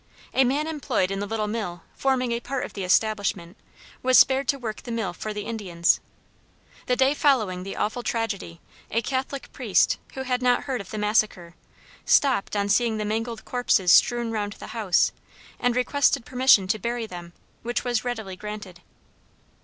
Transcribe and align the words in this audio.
A 0.33 0.43
man 0.43 0.65
employed 0.65 1.11
in 1.11 1.19
the 1.19 1.27
little 1.27 1.45
mill, 1.45 1.83
forming 1.93 2.31
a 2.31 2.39
part 2.39 2.65
of 2.65 2.73
the 2.73 2.83
establishment, 2.83 3.55
was 4.01 4.17
spared 4.17 4.47
to 4.47 4.57
work 4.57 4.81
the 4.81 4.91
mill 4.91 5.13
for 5.13 5.31
the 5.31 5.43
Indians. 5.45 5.99
The 6.87 6.95
day 6.95 7.13
following 7.13 7.61
the 7.61 7.75
awful 7.75 8.01
tragedy, 8.01 8.61
a 8.89 9.03
Catholic 9.03 9.53
priest, 9.53 9.99
who 10.15 10.23
had 10.23 10.41
not 10.41 10.63
heard 10.63 10.81
of 10.81 10.89
the 10.89 10.97
massacre, 10.97 11.53
stopped 12.03 12.55
on 12.55 12.67
seeing 12.67 12.97
the 12.97 13.05
mangled 13.05 13.45
corpses 13.45 13.91
strewn 13.91 14.31
round 14.31 14.53
the 14.53 14.67
house, 14.73 15.11
and 15.59 15.75
requested 15.75 16.25
permission 16.25 16.65
to 16.69 16.79
bury 16.79 17.05
them, 17.05 17.33
which 17.61 17.83
was 17.83 18.03
readily 18.03 18.35
granted. 18.35 18.81